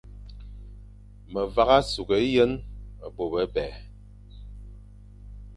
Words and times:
Me 1.31 1.41
vagha 1.55 1.77
sughé 1.91 2.19
yen 2.33 2.51
bô 3.15 3.25
bebè. 3.33 3.67